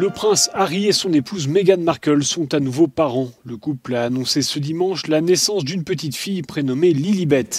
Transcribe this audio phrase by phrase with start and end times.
[0.00, 3.28] Le prince Harry et son épouse Meghan Markle sont à nouveau parents.
[3.44, 7.50] Le couple a annoncé ce dimanche la naissance d'une petite fille prénommée Lilibet.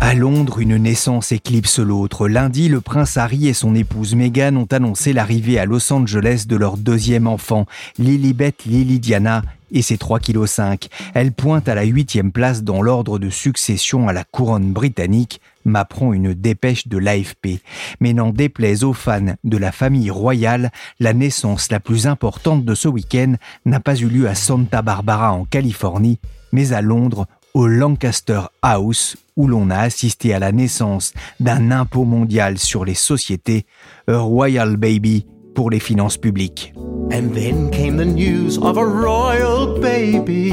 [0.00, 2.28] À Londres, une naissance éclipse l'autre.
[2.28, 6.56] Lundi, le prince Harry et son épouse Meghan ont annoncé l'arrivée à Los Angeles de
[6.56, 7.66] leur deuxième enfant,
[7.98, 9.42] Lilibet Lilidiana,
[9.72, 10.88] et ses 3,5 kg.
[11.14, 16.12] Elle pointe à la huitième place dans l'ordre de succession à la couronne britannique, m'apprend
[16.12, 17.60] une dépêche de l'AFP.
[18.00, 22.74] Mais n'en déplaise aux fans de la famille royale, la naissance la plus importante de
[22.74, 23.34] ce week-end
[23.64, 26.20] n'a pas eu lieu à Santa Barbara en Californie,
[26.52, 32.04] mais à Londres, au Lancaster House, où l'on a assisté à la naissance d'un impôt
[32.04, 33.66] mondial sur les sociétés,
[34.08, 36.72] a Royal Baby pour les finances publiques.
[37.12, 40.50] And then came the news of a royal baby.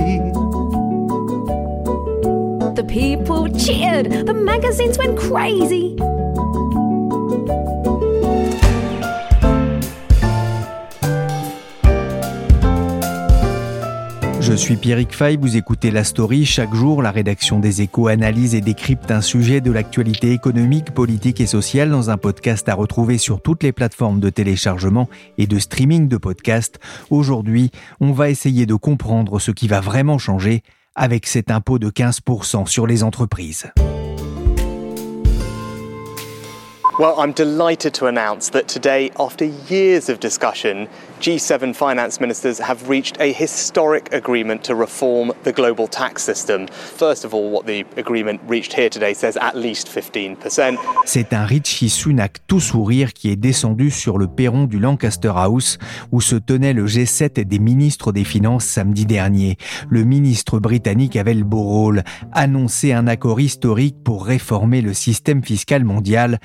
[2.76, 5.96] The people cheered, the magazines went crazy.
[14.54, 16.46] Je suis Pierrick Fay, vous écoutez La Story.
[16.46, 21.42] Chaque jour, la rédaction des Échos analyse et décrypte un sujet de l'actualité économique, politique
[21.42, 25.10] et sociale dans un podcast à retrouver sur toutes les plateformes de téléchargement
[25.40, 26.80] et de streaming de podcasts.
[27.10, 30.62] Aujourd'hui, on va essayer de comprendre ce qui va vraiment changer
[30.94, 33.72] avec cet impôt de 15% sur les entreprises.
[37.00, 40.88] Well, I'm delighted to announce that today, after years of discussion,
[41.22, 46.68] G7 finance ministers have reached a historic agreement to reform the global tax system.
[46.68, 50.76] First of all, what the agreement reached here today says at least 15%.
[51.06, 55.80] C'est un Richie Sunak tout sourire qui est descendu sur le perron du Lancaster House
[56.12, 59.58] où se tenait le G7 des ministres des Finances samedi dernier.
[59.90, 62.04] Le ministre britannique avait le beau rôle,
[62.34, 66.40] annoncer un accord historique pour réformer le système fiscal mondial,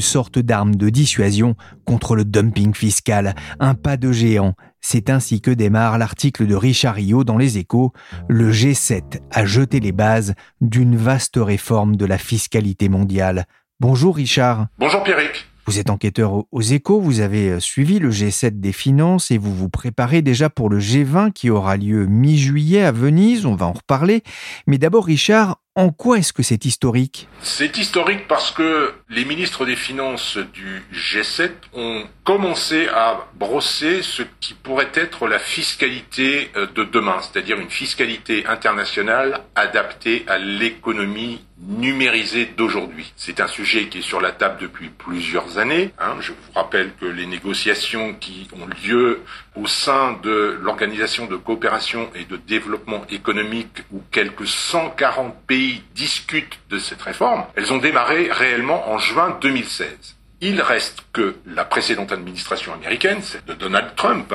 [0.00, 1.54] sorte d'arme de dissuasion
[1.84, 4.54] contre le dumping fiscal, un pas de géant.
[4.80, 7.92] C'est ainsi que démarre l'article de Richard Rio dans Les Échos.
[8.28, 13.46] Le G7 a jeté les bases d'une vaste réforme de la fiscalité mondiale.
[13.78, 14.66] Bonjour Richard.
[14.78, 15.51] Bonjour Pierrick.
[15.66, 19.54] Vous êtes enquêteur aux échos, vous avez euh, suivi le G7 des finances et vous
[19.54, 23.72] vous préparez déjà pour le G20 qui aura lieu mi-juillet à Venise, on va en
[23.72, 24.24] reparler.
[24.66, 27.28] Mais d'abord Richard, en quoi est-ce que c'est historique?
[27.40, 34.22] C'est historique parce que les ministres des Finances du G7 ont commencé à brosser ce
[34.40, 41.40] qui pourrait être la fiscalité euh, de demain, c'est-à-dire une fiscalité internationale adaptée à l'économie
[41.66, 43.12] numérisée d'aujourd'hui.
[43.16, 45.90] C'est un sujet qui est sur la table depuis plusieurs années.
[45.98, 46.16] Hein.
[46.20, 49.20] Je vous rappelle que les négociations qui ont lieu
[49.54, 56.58] au sein de l'Organisation de coopération et de développement économique où quelques 140 pays discutent
[56.70, 60.16] de cette réforme, elles ont démarré réellement en juin 2016.
[60.40, 64.34] Il reste que la précédente administration américaine, celle de Donald Trump,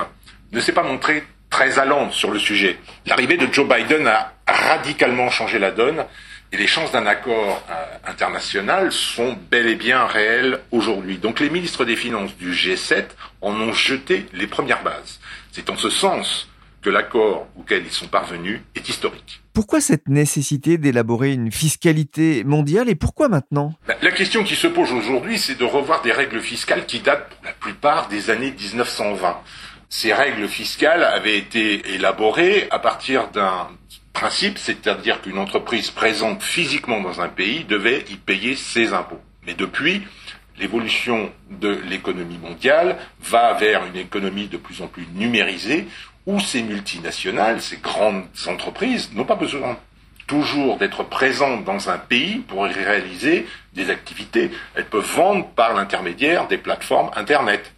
[0.53, 2.77] ne s'est pas montrée très allante sur le sujet.
[3.05, 6.05] L'arrivée de Joe Biden a radicalement changé la donne
[6.51, 11.17] et les chances d'un accord euh, international sont bel et bien réelles aujourd'hui.
[11.17, 13.05] Donc les ministres des Finances du G7
[13.41, 15.19] en ont jeté les premières bases.
[15.51, 16.47] C'est en ce sens
[16.81, 19.41] que l'accord auquel ils sont parvenus est historique.
[19.53, 23.73] Pourquoi cette nécessité d'élaborer une fiscalité mondiale et pourquoi maintenant?
[23.87, 27.27] Ben, La question qui se pose aujourd'hui, c'est de revoir des règles fiscales qui datent
[27.29, 29.35] pour la plupart des années 1920.
[29.89, 33.67] Ces règles fiscales avaient été élaborées à partir d'un
[34.17, 39.21] principe, c'est-à-dire qu'une entreprise présente physiquement dans un pays devait y payer ses impôts.
[39.45, 40.01] Mais depuis,
[40.57, 45.87] l'évolution de l'économie mondiale va vers une économie de plus en plus numérisée
[46.25, 49.77] où ces multinationales, ces grandes entreprises n'ont pas besoin
[50.25, 54.49] toujours d'être présentes dans un pays pour y réaliser des activités.
[54.73, 57.71] Elles peuvent vendre par l'intermédiaire des plateformes Internet.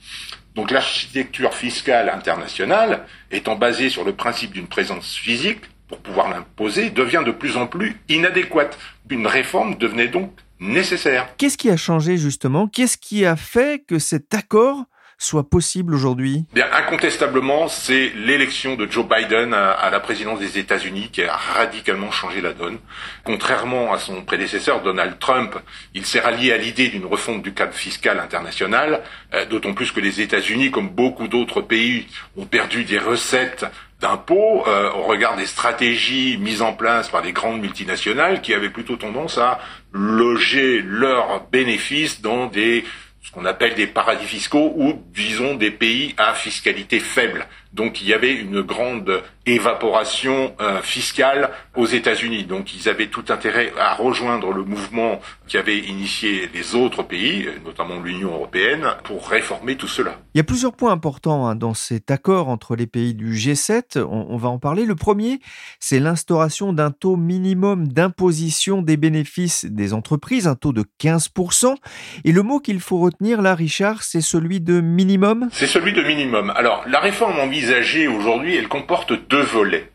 [0.55, 6.91] Donc l'architecture fiscale internationale, étant basée sur le principe d'une présence physique, pour pouvoir l'imposer
[6.91, 8.77] devient de plus en plus inadéquate.
[9.09, 11.27] Une réforme devenait donc nécessaire.
[11.37, 12.67] Qu'est-ce qui a changé justement?
[12.67, 14.85] Qu'est-ce qui a fait que cet accord
[15.17, 16.45] soit possible aujourd'hui?
[16.53, 22.11] Bien, incontestablement, c'est l'élection de Joe Biden à, la présidence des États-Unis qui a radicalement
[22.11, 22.77] changé la donne.
[23.23, 25.55] Contrairement à son prédécesseur Donald Trump,
[25.93, 29.01] il s'est rallié à l'idée d'une refonte du cadre fiscal international,
[29.33, 32.07] euh, d'autant plus que les États-Unis, comme beaucoup d'autres pays,
[32.37, 33.65] ont perdu des recettes
[33.99, 38.69] d'impôts euh, au regard des stratégies mises en place par les grandes multinationales qui avaient
[38.69, 39.59] plutôt tendance à
[39.91, 42.85] loger leurs bénéfices dans des
[43.21, 47.45] ce qu'on appelle des paradis fiscaux ou disons des pays à fiscalité faible.
[47.73, 49.21] Donc il y avait une grande
[49.53, 52.45] évaporation euh, fiscale aux États-Unis.
[52.45, 57.47] Donc ils avaient tout intérêt à rejoindre le mouvement qui avait initié les autres pays,
[57.65, 60.17] notamment l'Union européenne, pour réformer tout cela.
[60.33, 63.99] Il y a plusieurs points importants hein, dans cet accord entre les pays du G7.
[63.99, 64.85] On, va en parler.
[64.85, 65.39] Le premier,
[65.79, 71.75] c'est l'instauration d'un taux minimum d'imposition des bénéfices des entreprises, un taux de 15%.
[72.23, 75.49] Et le mot qu'il faut retenir là, Richard, c'est celui de minimum?
[75.51, 76.53] C'est celui de minimum.
[76.55, 79.38] Alors la réforme en envisagée aujourd'hui, elle comporte deux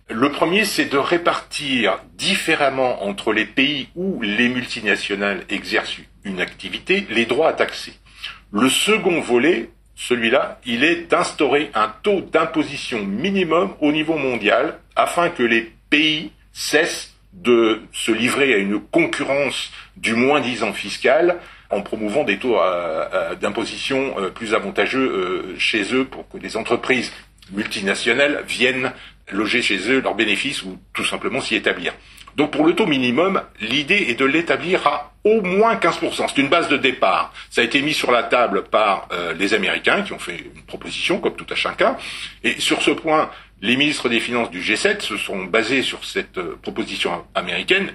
[0.08, 7.06] Le premier, c'est de répartir différemment entre les pays où les multinationales exercent une activité
[7.10, 7.92] les droits à taxer.
[8.52, 15.28] Le second volet, celui-là, il est d'instaurer un taux d'imposition minimum au niveau mondial afin
[15.28, 21.38] que les pays cessent de se livrer à une concurrence du moins-disant fiscal
[21.70, 26.56] en promouvant des taux euh, euh, d'imposition euh, plus avantageux chez eux pour que les
[26.56, 27.12] entreprises
[27.52, 28.92] multinationales viennent
[29.30, 31.94] loger chez eux leurs bénéfices ou tout simplement s'y établir.
[32.36, 36.26] Donc pour le taux minimum, l'idée est de l'établir à au moins 15%.
[36.28, 37.32] C'est une base de départ.
[37.48, 40.62] Ça a été mis sur la table par euh, les Américains qui ont fait une
[40.62, 41.96] proposition, comme tout à chacun.
[42.42, 43.30] Et sur ce point,
[43.62, 47.90] les ministres des Finances du G7 se sont basés sur cette euh, proposition américaine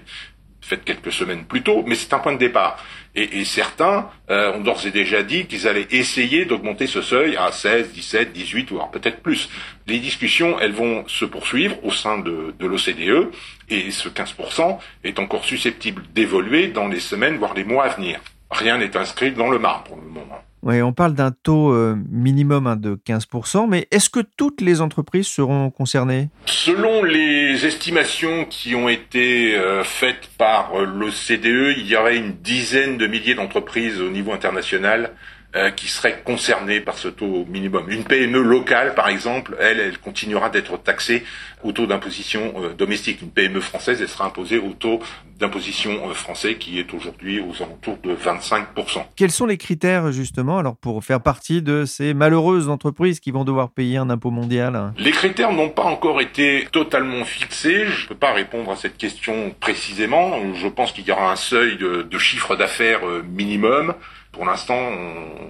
[0.62, 2.84] faite quelques semaines plus tôt, mais c'est un point de départ.
[3.16, 7.52] Et, certains euh, ont d'ores et déjà dit qu'ils allaient essayer d'augmenter ce seuil à
[7.52, 9.50] 16, 17, 18, voire peut-être plus.
[9.88, 13.32] Les discussions, elles vont se poursuivre au sein de, de l'OCDE,
[13.70, 18.20] et ce 15% est encore susceptible d'évoluer dans les semaines, voire les mois à venir.
[18.52, 20.40] Rien n'est inscrit dans le marbre pour le moment.
[20.62, 24.82] Oui, on parle d'un taux euh, minimum hein, de 15%, mais est-ce que toutes les
[24.82, 26.30] entreprises seront concernées?
[26.48, 32.34] Selon les estimations qui ont été euh, faites par euh, l'OCDE, il y aurait une
[32.34, 35.12] dizaine de milliers d'entreprises au niveau international
[35.56, 37.90] euh, qui seraient concernés par ce taux minimum.
[37.90, 41.24] Une PME locale, par exemple, elle, elle continuera d'être taxée
[41.64, 43.24] au taux d'imposition euh, domestique.
[43.24, 45.00] Une PME française, elle sera imposée au taux
[45.40, 49.06] d'imposition euh, français qui est aujourd'hui aux alentours de 25%.
[49.16, 53.44] Quels sont les critères justement alors pour faire partie de ces malheureuses entreprises qui vont
[53.44, 54.94] devoir payer un impôt mondial?
[55.00, 57.88] Les critères n'ont pas encore été totalement fixés.
[57.88, 60.54] Je ne peux pas répondre à cette question précisément.
[60.54, 63.96] Je pense qu'il y aura un seuil de, de chiffre d'affaires minimum.
[64.32, 64.78] Pour l'instant,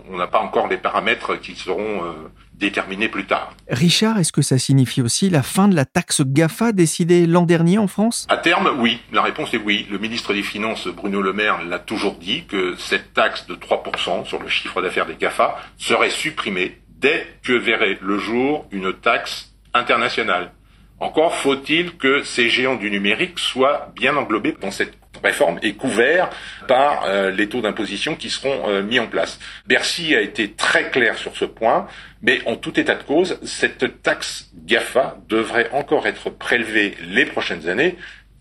[0.10, 2.14] on n'a pas encore les paramètres qui seront euh,
[2.54, 3.54] déterminés plus tard.
[3.70, 7.78] Richard, est-ce que ça signifie aussi la fin de la taxe GAFA décidée l'an dernier
[7.78, 8.26] en France?
[8.30, 9.00] À terme, oui.
[9.12, 9.88] La réponse est oui.
[9.92, 14.26] Le ministre des Finances, Bruno Le Maire, l'a toujours dit que cette taxe de 3%
[14.26, 19.54] sur le chiffre d'affaires des GAFA serait supprimée dès que verrait le jour une taxe
[19.74, 20.52] internationale.
[21.00, 26.30] Encore faut-il que ces géants du numérique soient bien englobés dans cette réforme et couverts
[26.68, 29.40] par euh, les taux d'imposition qui seront euh, mis en place.
[29.66, 31.88] Bercy a été très clair sur ce point,
[32.22, 37.68] mais en tout état de cause, cette taxe GAFA devrait encore être prélevée les prochaines
[37.70, 37.98] années.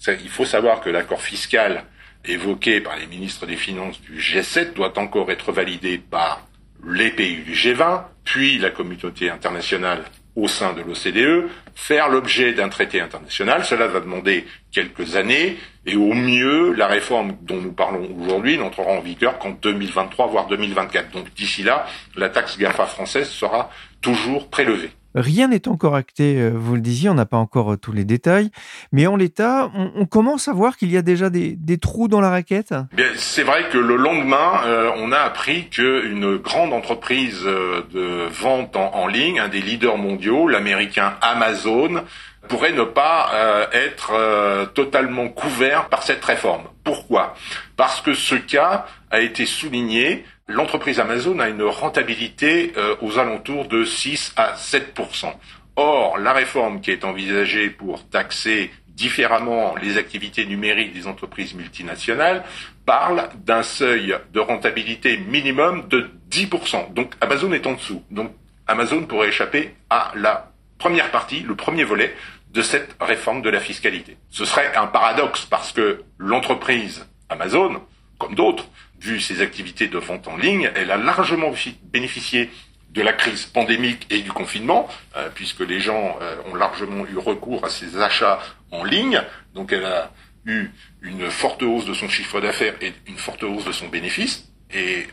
[0.06, 1.84] Il faut savoir que l'accord fiscal
[2.24, 6.46] évoqué par les ministres des Finances du G7 doit encore être validé par
[6.86, 10.04] les pays du G20, puis la communauté internationale
[10.38, 13.64] au sein de l'OCDE, faire l'objet d'un traité international.
[13.64, 18.92] Cela va demander quelques années et au mieux, la réforme dont nous parlons aujourd'hui n'entrera
[18.92, 21.10] en vigueur qu'en 2023, voire 2024.
[21.10, 24.90] Donc d'ici là, la taxe GAFA française sera toujours prélevée.
[25.18, 28.04] Rien n'est encore acté, euh, vous le disiez, on n'a pas encore euh, tous les
[28.04, 28.50] détails,
[28.92, 32.30] mais en l'état, on, commence à voir qu'il y a déjà des, trous dans la
[32.30, 32.72] raquette?
[33.16, 39.06] C'est vrai que le lendemain, euh, on a appris qu'une grande entreprise de vente en,
[39.08, 42.02] ligne, un des leaders mondiaux, l'américain Amazon,
[42.48, 46.62] pourrait ne pas être totalement couvert par cette réforme.
[46.84, 47.34] Pourquoi?
[47.76, 53.68] Parce que ce cas a été souligné l'entreprise Amazon a une rentabilité euh, aux alentours
[53.68, 55.32] de 6 à 7%
[55.80, 62.42] Or, la réforme qui est envisagée pour taxer différemment les activités numériques des entreprises multinationales
[62.84, 66.94] parle d'un seuil de rentabilité minimum de 10%.
[66.94, 68.02] Donc Amazon est en dessous.
[68.10, 68.32] Donc
[68.66, 72.12] Amazon pourrait échapper à la première partie, le premier volet
[72.52, 74.16] de cette réforme de la fiscalité.
[74.30, 77.82] Ce serait un paradoxe parce que l'entreprise Amazon,
[78.18, 78.66] comme d'autres,
[79.00, 81.52] vu ses activités de vente en ligne, elle a largement
[81.92, 82.50] bénéficié
[82.90, 87.18] de la crise pandémique et du confinement, euh, puisque les gens euh, ont largement eu
[87.18, 88.40] recours à ces achats
[88.70, 89.22] en ligne.
[89.54, 90.10] Donc elle a
[90.46, 90.70] eu
[91.02, 94.48] une forte hausse de son chiffre d'affaires et une forte hausse de son bénéfice.
[94.72, 95.06] Et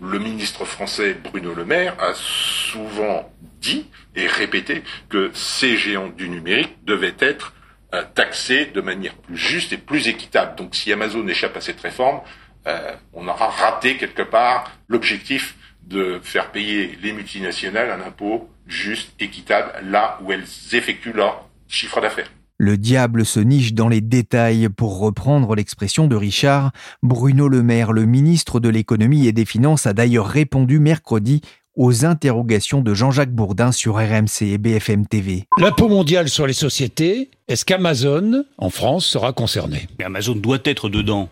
[0.00, 6.28] le ministre français Bruno Le Maire a souvent dit et répété que ces géants du
[6.28, 7.54] numérique devaient être
[7.94, 10.56] euh, taxés de manière plus juste et plus équitable.
[10.56, 12.20] Donc si Amazon échappe à cette réforme,
[13.14, 19.72] on aura raté quelque part l'objectif de faire payer les multinationales un impôt juste, équitable,
[19.84, 22.30] là où elles effectuent leur chiffre d'affaires.
[22.58, 24.68] Le diable se niche dans les détails.
[24.68, 26.72] Pour reprendre l'expression de Richard,
[27.02, 31.40] Bruno Le Maire, le ministre de l'économie et des finances, a d'ailleurs répondu mercredi
[31.76, 35.44] aux interrogations de Jean-Jacques Bourdin sur RMC et BFM TV.
[35.58, 39.86] L'impôt mondial sur les sociétés, est-ce qu'Amazon, en France, sera concerné?
[40.04, 41.28] Amazon doit être dedans.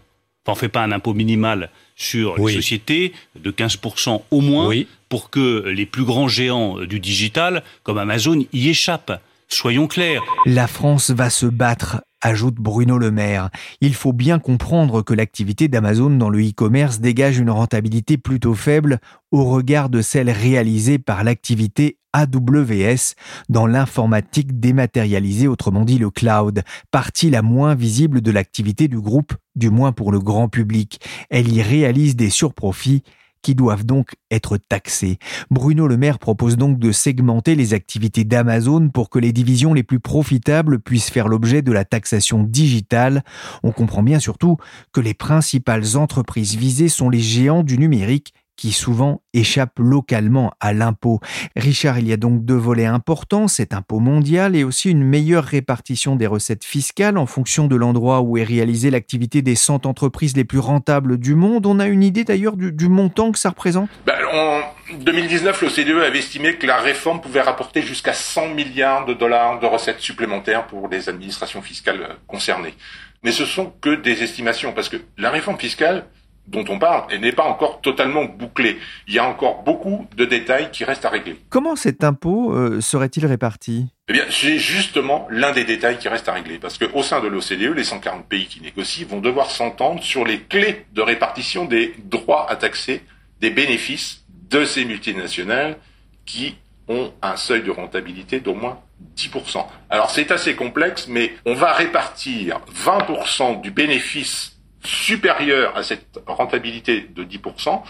[0.53, 4.71] On ne fait pas un impôt minimal sur les sociétés de 15% au moins
[5.09, 9.21] pour que les plus grands géants du digital, comme Amazon, y échappent.
[9.49, 10.23] Soyons clairs.
[10.45, 13.50] La France va se battre, ajoute Bruno Le Maire.
[13.81, 18.99] Il faut bien comprendre que l'activité d'Amazon dans le e-commerce dégage une rentabilité plutôt faible
[19.31, 23.15] au regard de celle réalisée par l'activité AWS
[23.51, 29.35] dans l'informatique dématérialisée, autrement dit le cloud, partie la moins visible de l'activité du groupe,
[29.55, 31.01] du moins pour le grand public.
[31.29, 33.03] Elle y réalise des surprofits
[33.43, 35.19] qui doivent donc être taxés.
[35.51, 39.85] Bruno Le Maire propose donc de segmenter les activités d'Amazon pour que les divisions les
[39.85, 43.23] plus profitables puissent faire l'objet de la taxation digitale.
[43.63, 44.57] On comprend bien surtout
[44.93, 50.73] que les principales entreprises visées sont les géants du numérique qui souvent échappent localement à
[50.73, 51.21] l'impôt.
[51.55, 55.45] Richard, il y a donc deux volets importants, cet impôt mondial et aussi une meilleure
[55.45, 60.37] répartition des recettes fiscales en fonction de l'endroit où est réalisée l'activité des 100 entreprises
[60.37, 61.67] les plus rentables du monde.
[61.67, 63.91] On a une idée d'ailleurs du, montant que ça représente?
[64.07, 64.61] Ben, En
[64.99, 69.67] 2019, l'OCDE avait estimé que la réforme pouvait rapporter jusqu'à 100 milliards de dollars de
[69.67, 72.75] recettes supplémentaires pour les administrations fiscales concernées.
[73.23, 76.07] Mais ce sont que des estimations, parce que la réforme fiscale,
[76.49, 78.79] dont on parle, elle n'est pas encore totalement bouclée.
[79.09, 81.37] Il y a encore beaucoup de détails qui restent à régler.
[81.49, 83.87] Comment cet impôt euh, serait-il réparti?
[84.09, 86.59] Eh bien, c'est justement l'un des détails qui reste à régler.
[86.59, 90.41] Parce qu'au sein de l'OCDE, les 140 pays qui négocient vont devoir s'entendre sur les
[90.41, 93.03] clés de répartition des droits à taxer
[93.41, 95.76] des bénéfices de ces multinationales
[96.25, 96.57] qui
[96.88, 98.81] ont un seuil de rentabilité d'au moins
[99.17, 99.65] 10%.
[99.91, 104.56] Alors c'est assez complexe, mais on va répartir 20% du bénéfice
[104.87, 107.83] supérieure à cette rentabilité de 10%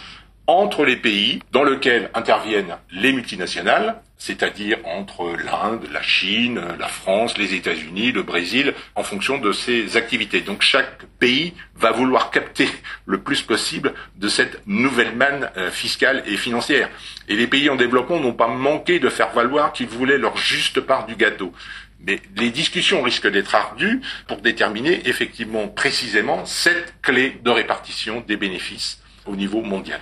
[0.46, 7.36] entre les pays dans lesquels interviennent les multinationales, c'est-à-dire entre l'Inde, la Chine, la France,
[7.36, 10.40] les États-Unis, le Brésil, en fonction de ces activités.
[10.40, 12.68] Donc chaque pays va vouloir capter
[13.04, 16.88] le plus possible de cette nouvelle manne euh, fiscale et financière.
[17.28, 20.80] Et les pays en développement n'ont pas manqué de faire valoir qu'ils voulaient leur juste
[20.80, 21.52] part du gâteau.
[22.00, 28.36] Mais les discussions risquent d'être ardues pour déterminer effectivement précisément cette clé de répartition des
[28.36, 30.00] bénéfices au niveau mondial.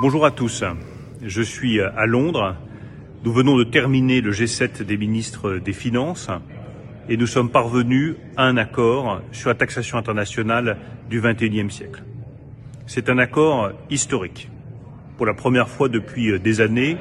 [0.00, 0.64] Bonjour à tous.
[1.22, 2.56] Je suis à Londres.
[3.22, 6.28] Nous venons de terminer le G7 des ministres des Finances
[7.08, 12.02] et nous sommes parvenus à un accord sur la taxation internationale du XXIe siècle.
[12.86, 14.50] C'est un accord historique.
[15.16, 16.98] Pour la première fois depuis des années,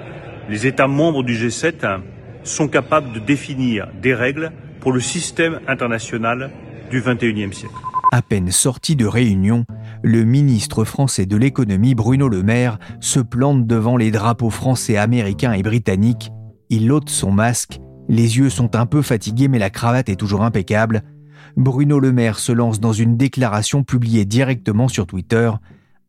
[0.50, 2.02] les États membres du G7
[2.44, 6.52] sont capables de définir des règles pour le système international
[6.92, 7.74] du XXIe siècle.
[8.12, 9.66] À peine sorti de réunion,
[10.04, 15.54] le ministre français de l'économie Bruno Le Maire se plante devant les drapeaux français, américains
[15.54, 16.30] et britanniques.
[16.70, 20.44] Il ôte son masque, les yeux sont un peu fatigués mais la cravate est toujours
[20.44, 21.04] impeccable.
[21.56, 25.52] Bruno Le Maire se lance dans une déclaration publiée directement sur Twitter.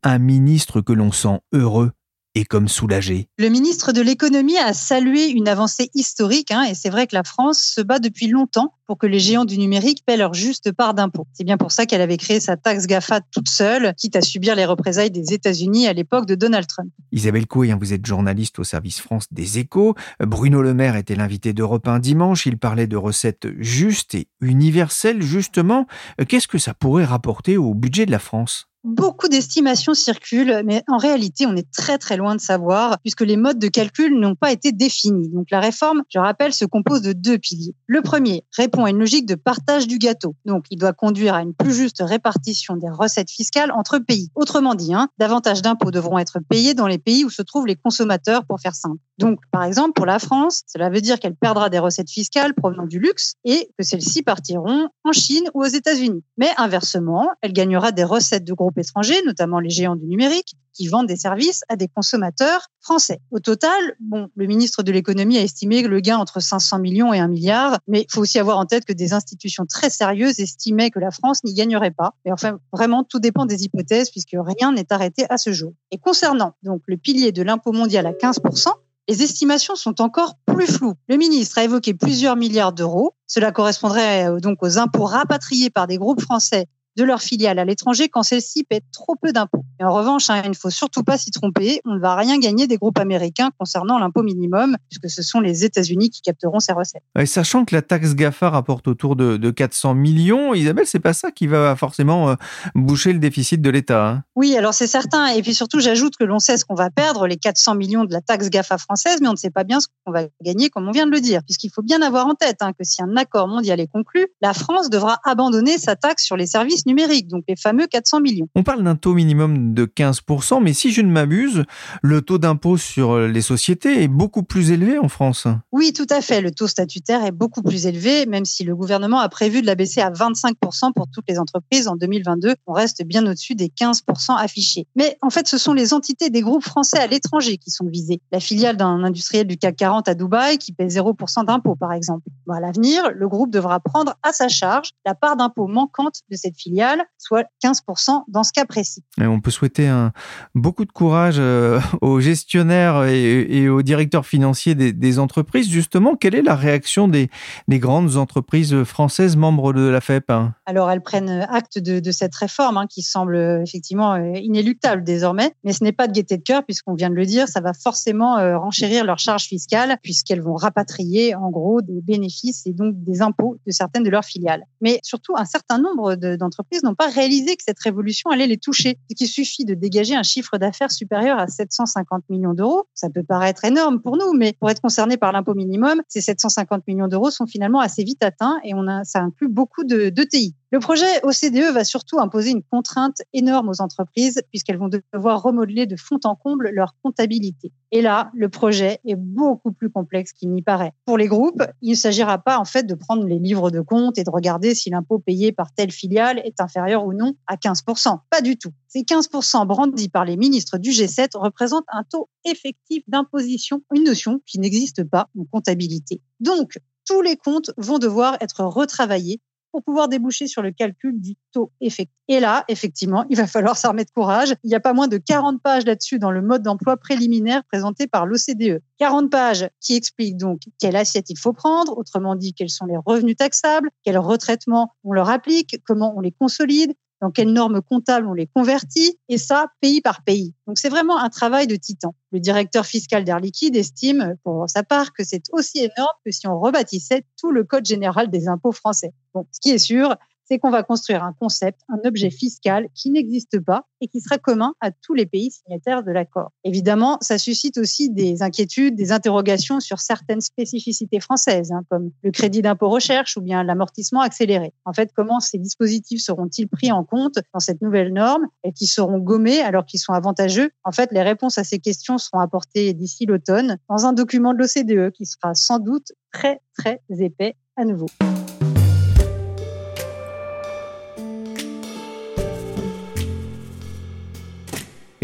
[0.02, 1.92] Un ministre que l'on sent heureux
[2.34, 3.28] et comme soulagé.
[3.38, 7.22] Le ministre de l'économie a salué une avancée historique, hein, et c'est vrai que la
[7.22, 10.94] France se bat depuis longtemps pour que les géants du numérique paient leur juste part
[10.94, 11.26] d'impôts.
[11.32, 14.54] C'est bien pour ça qu'elle avait créé sa taxe GAFA toute seule, quitte à subir
[14.56, 16.90] les représailles des États-Unis à l'époque de Donald Trump.
[17.12, 19.94] Isabelle Coué, hein, vous êtes journaliste au service France des Échos.
[20.20, 22.46] Bruno Le Maire était l'invité d'Europe 1 dimanche.
[22.46, 25.86] Il parlait de recettes justes et universelles, justement.
[26.28, 28.68] Qu'est-ce que ça pourrait rapporter au budget de la France?
[28.84, 33.38] Beaucoup d'estimations circulent, mais en réalité, on est très très loin de savoir, puisque les
[33.38, 35.30] modes de calcul n'ont pas été définis.
[35.30, 37.74] Donc la réforme, je rappelle, se compose de deux piliers.
[37.86, 40.36] Le premier répond à une logique de partage du gâteau.
[40.44, 44.28] Donc il doit conduire à une plus juste répartition des recettes fiscales entre pays.
[44.34, 47.76] Autrement dit, hein, davantage d'impôts devront être payés dans les pays où se trouvent les
[47.76, 48.98] consommateurs, pour faire simple.
[49.18, 52.86] Donc, par exemple, pour la France, cela veut dire qu'elle perdra des recettes fiscales provenant
[52.86, 56.22] du luxe et que celles-ci partiront en Chine ou aux États-Unis.
[56.36, 60.88] Mais inversement, elle gagnera des recettes de gros étrangers, notamment les géants du numérique, qui
[60.88, 63.20] vendent des services à des consommateurs français.
[63.30, 67.20] Au total, bon, le ministre de l'économie a estimé le gain entre 500 millions et
[67.20, 70.90] 1 milliard, mais il faut aussi avoir en tête que des institutions très sérieuses estimaient
[70.90, 72.14] que la France n'y gagnerait pas.
[72.24, 75.72] Et enfin, vraiment, tout dépend des hypothèses puisque rien n'est arrêté à ce jour.
[75.90, 78.68] Et concernant donc le pilier de l'impôt mondial à 15%,
[79.08, 80.94] les estimations sont encore plus floues.
[81.08, 83.14] Le ministre a évoqué plusieurs milliards d'euros.
[83.26, 86.66] Cela correspondrait euh, donc aux impôts rapatriés par des groupes français
[86.96, 89.64] de leur filiale à l'étranger quand celle-ci paie trop peu d'impôts.
[89.80, 92.66] en revanche, hein, il ne faut surtout pas s'y tromper, on ne va rien gagner
[92.66, 97.02] des groupes américains concernant l'impôt minimum, puisque ce sont les États-Unis qui capteront ces recettes.
[97.26, 101.46] sachant que la taxe GAFA rapporte autour de, 400 millions, Isabelle, c'est pas ça qui
[101.46, 102.34] va forcément euh,
[102.74, 104.08] boucher le déficit de l'État.
[104.08, 104.22] Hein?
[104.34, 105.26] Oui, alors c'est certain.
[105.28, 108.12] Et puis surtout, j'ajoute que l'on sait ce qu'on va perdre, les 400 millions de
[108.12, 110.88] la taxe GAFA française, mais on ne sait pas bien ce qu'on va gagner, comme
[110.88, 113.16] on vient de le dire, puisqu'il faut bien avoir en tête hein, que si un
[113.16, 117.44] accord mondial est conclu, la France devra abandonner sa taxe sur les services numériques, donc
[117.48, 118.48] les fameux 400 millions.
[118.54, 121.64] On parle d'un taux minimum de 15%, mais si je ne m'abuse,
[122.02, 125.46] le taux d'impôt sur les sociétés est beaucoup plus élevé en France.
[125.72, 126.40] Oui, tout à fait.
[126.40, 130.00] Le taux statutaire est beaucoup plus élevé, même si le gouvernement a prévu de l'abaisser
[130.00, 132.54] à 25% pour toutes les entreprises en 2022.
[132.66, 134.86] On reste bien au-dessus des 15% affichés.
[134.96, 138.20] Mais en fait, ce sont les entités des groupes français à l'étranger qui sont visées.
[138.32, 142.28] La filiale d'un industriel du CAC 40 à Dubaï qui paie 0% d'impôt, par exemple.
[142.50, 146.56] à l'avenir, le groupe devra prendre à sa charge la part d'impôt manquante de cette
[146.56, 146.73] filiale,
[147.18, 149.02] soit 15% dans ce cas précis.
[149.20, 150.12] Et on peut souhaiter un,
[150.54, 155.68] beaucoup de courage euh, aux gestionnaires et, aux directeurs financiers des, entreprises.
[155.68, 157.30] Justement, quelle est la réaction des,
[157.68, 160.54] des, grandes entreprises françaises membres de la FEP hein?
[160.66, 165.72] Alors, elles prennent acte de, cette réforme hein, qui semble effectivement euh, inéluctable désormais, mais
[165.72, 168.38] ce n'est pas de gaieté de cœur puisqu'on vient de le dire, ça va forcément
[168.38, 173.22] euh, renchérir leurs charges fiscales puisqu'elles vont rapatrier en gros des bénéfices et donc des
[173.22, 174.64] impôts de certaines de leurs filiales.
[174.80, 178.98] Mais surtout, un certain nombre d'entreprises n'ont pas réalisé que cette révolution allait les toucher.
[179.08, 182.84] Il suffit de dégager un chiffre d'affaires supérieur à 750 millions d'euros.
[182.94, 186.86] Ça peut paraître énorme pour nous, mais pour être concerné par l'impôt minimum, ces 750
[186.86, 190.22] millions d'euros sont finalement assez vite atteints et on a, ça inclut beaucoup de, de
[190.22, 190.54] TI.
[190.74, 195.86] Le projet OCDE va surtout imposer une contrainte énorme aux entreprises puisqu'elles vont devoir remodeler
[195.86, 197.70] de fond en comble leur comptabilité.
[197.92, 200.90] Et là, le projet est beaucoup plus complexe qu'il n'y paraît.
[201.04, 204.18] Pour les groupes, il ne s'agira pas en fait de prendre les livres de compte
[204.18, 208.18] et de regarder si l'impôt payé par telle filiale est inférieur ou non à 15%.
[208.28, 208.72] Pas du tout.
[208.88, 214.40] Ces 15% brandis par les ministres du G7 représentent un taux effectif d'imposition, une notion
[214.44, 216.20] qui n'existe pas en comptabilité.
[216.40, 219.40] Donc, tous les comptes vont devoir être retravaillés
[219.74, 222.14] pour pouvoir déboucher sur le calcul du taux effectif.
[222.28, 224.54] Et là, effectivement, il va falloir s'en remettre courage.
[224.62, 228.06] Il y a pas moins de 40 pages là-dessus dans le mode d'emploi préliminaire présenté
[228.06, 228.80] par l'OCDE.
[228.98, 232.96] 40 pages qui expliquent donc quelle assiette il faut prendre, autrement dit, quels sont les
[233.04, 238.26] revenus taxables, quel retraitement on leur applique, comment on les consolide, dans quelles normes comptables
[238.26, 240.52] on les convertit, et ça, pays par pays.
[240.66, 242.14] Donc c'est vraiment un travail de titan.
[242.32, 246.46] Le directeur fiscal d'Air Liquide estime, pour sa part, que c'est aussi énorme que si
[246.46, 249.14] on rebâtissait tout le code général des impôts français.
[249.32, 253.10] Bon, ce qui est sûr, c'est qu'on va construire un concept, un objet fiscal qui
[253.10, 256.52] n'existe pas et qui sera commun à tous les pays signataires de l'accord.
[256.64, 262.30] Évidemment, ça suscite aussi des inquiétudes, des interrogations sur certaines spécificités françaises, hein, comme le
[262.30, 264.72] crédit d'impôt recherche ou bien l'amortissement accéléré.
[264.84, 268.86] En fait, comment ces dispositifs seront-ils pris en compte dans cette nouvelle norme et qui
[268.86, 270.70] seront gommés alors qu'ils sont avantageux?
[270.84, 274.58] En fait, les réponses à ces questions seront apportées d'ici l'automne dans un document de
[274.58, 278.06] l'OCDE qui sera sans doute très, très épais à nouveau.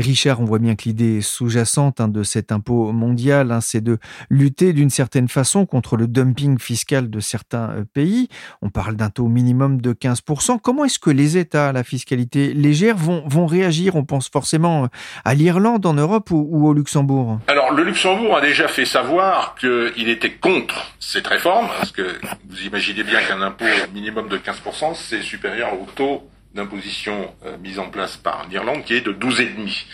[0.01, 3.99] Richard, on voit bien que l'idée sous-jacente hein, de cet impôt mondial, hein, c'est de
[4.29, 8.29] lutter d'une certaine façon contre le dumping fiscal de certains euh, pays.
[8.63, 10.59] On parle d'un taux minimum de 15%.
[10.61, 13.97] Comment est-ce que les États à la fiscalité légère vont, réagir?
[13.97, 14.87] On pense forcément euh,
[15.25, 19.55] à l'Irlande en Europe ou, ou, au Luxembourg Alors le Luxembourg a déjà fait savoir
[19.55, 22.03] qu'il était contre cette réforme, parce que
[22.49, 27.79] vous imaginez bien qu'un impôt minimum de 15%, c'est supérieur au taux d'imposition euh, mise
[27.79, 29.87] en place par l'Irlande qui est de 12,5.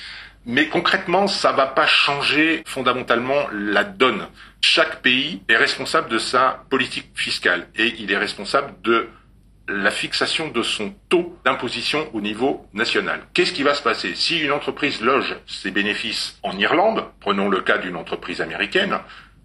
[0.49, 4.29] Mais concrètement, ça va pas changer fondamentalement la donne.
[4.61, 9.09] Chaque pays est responsable de sa politique fiscale et il est responsable de
[9.69, 13.23] la fixation de son taux d'imposition au niveau national.
[13.35, 14.15] Qu'est-ce qui va se passer?
[14.15, 18.99] Si une entreprise loge ses bénéfices en Irlande, prenons le cas d'une entreprise américaine,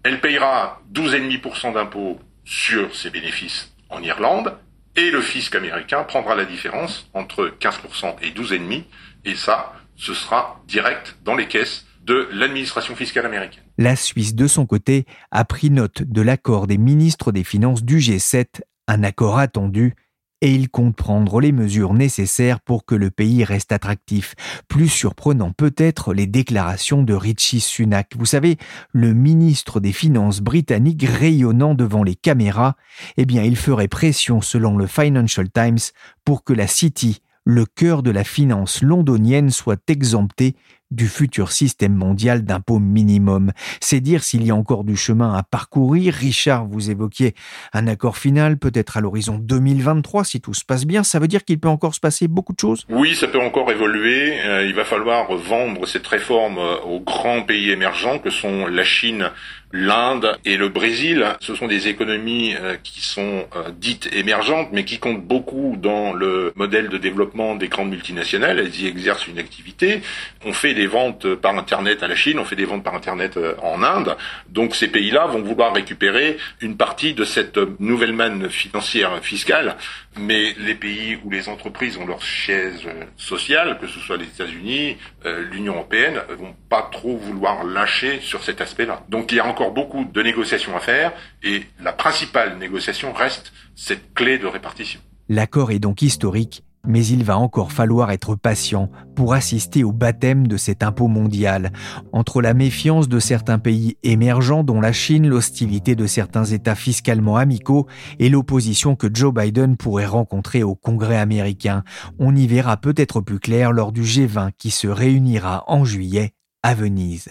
[0.04, 4.56] elle payera 12,5% d'impôts sur ses bénéfices en Irlande
[4.96, 8.84] et le fisc américain prendra la différence entre 15% et 12,5%,
[9.24, 13.62] et ça, ce sera direct dans les caisses de l'administration fiscale américaine.
[13.78, 17.98] La Suisse, de son côté, a pris note de l'accord des ministres des Finances du
[17.98, 19.94] G7, un accord attendu
[20.42, 24.34] et il compte prendre les mesures nécessaires pour que le pays reste attractif.
[24.68, 28.14] Plus surprenant peut-être les déclarations de Richie Sunak.
[28.18, 28.58] Vous savez,
[28.90, 32.76] le ministre des Finances britannique rayonnant devant les caméras,
[33.16, 35.78] eh bien il ferait pression selon le Financial Times
[36.24, 40.54] pour que la City le cœur de la finance londonienne soit exempté
[40.92, 43.52] du futur système mondial d'impôt minimum.
[43.80, 46.14] C'est dire s'il y a encore du chemin à parcourir.
[46.14, 47.34] Richard, vous évoquiez
[47.72, 51.02] un accord final, peut-être à l'horizon 2023, si tout se passe bien.
[51.02, 52.84] Ça veut dire qu'il peut encore se passer beaucoup de choses?
[52.88, 54.40] Oui, ça peut encore évoluer.
[54.44, 58.84] Euh, il va falloir vendre cette réforme euh, aux grands pays émergents que sont la
[58.84, 59.30] Chine,
[59.72, 61.24] l'Inde et le Brésil.
[61.40, 63.46] Ce sont des économies euh, qui sont
[63.78, 68.58] dites émergentes, mais qui comptent beaucoup dans le modèle de développement des grandes multinationales.
[68.58, 70.02] Elles y exercent une activité.
[70.44, 72.96] On fait des des ventes par Internet à la Chine, on fait des ventes par
[72.96, 74.16] Internet euh, en Inde.
[74.48, 79.76] Donc ces pays-là vont vouloir récupérer une partie de cette nouvelle manne financière fiscale.
[80.18, 82.82] Mais les pays où les entreprises ont leur chaise
[83.16, 88.42] sociale, que ce soit les États-Unis, euh, l'Union européenne, vont pas trop vouloir lâcher sur
[88.42, 89.04] cet aspect-là.
[89.08, 91.12] Donc il y a encore beaucoup de négociations à faire
[91.44, 94.98] et la principale négociation reste cette clé de répartition.
[95.28, 100.46] L'accord est donc historique mais il va encore falloir être patient pour assister au baptême
[100.46, 101.72] de cet impôt mondial.
[102.12, 107.36] Entre la méfiance de certains pays émergents dont la Chine, l'hostilité de certains États fiscalement
[107.36, 107.86] amicaux
[108.18, 111.84] et l'opposition que Joe Biden pourrait rencontrer au Congrès américain,
[112.18, 116.74] on y verra peut-être plus clair lors du G20 qui se réunira en juillet à
[116.74, 117.30] Venise.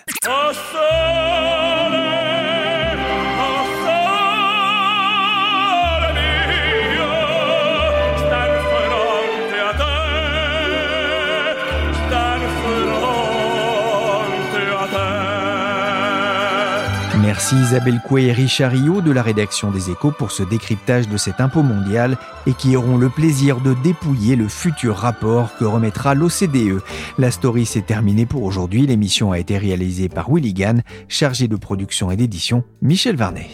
[17.52, 21.18] Merci Isabelle Coué et Richard Rio de la rédaction des Échos pour ce décryptage de
[21.18, 26.14] cet impôt mondial et qui auront le plaisir de dépouiller le futur rapport que remettra
[26.16, 26.82] l'OCDE.
[27.18, 28.88] La story s'est terminée pour aujourd'hui.
[28.88, 33.50] L'émission a été réalisée par Willy Gann, chargé de production et d'édition Michel Varnet.